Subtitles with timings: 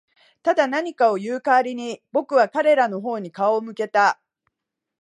[0.41, 4.19] ただ、何かを言う代わりに、僕は彼らの方に顔を向けた。